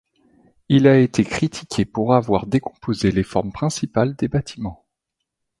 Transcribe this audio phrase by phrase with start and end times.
[0.67, 4.83] Il a été critiqué pour avoir décomposé les formes principales des bâtiments.